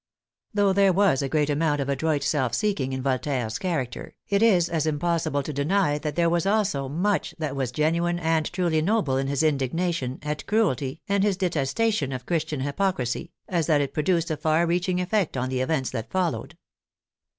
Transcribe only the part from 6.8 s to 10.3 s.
much that was genuine and truly noble in his indigna tion